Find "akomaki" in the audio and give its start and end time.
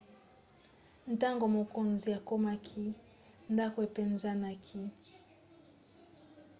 2.19-2.85